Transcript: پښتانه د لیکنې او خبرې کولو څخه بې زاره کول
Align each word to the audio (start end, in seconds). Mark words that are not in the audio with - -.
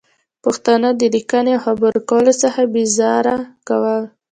پښتانه 0.43 0.89
د 0.99 1.01
لیکنې 1.15 1.51
او 1.55 1.63
خبرې 1.65 1.99
کولو 2.09 2.33
څخه 2.43 2.61
بې 2.73 2.83
زاره 2.97 3.37
کول 3.67 4.01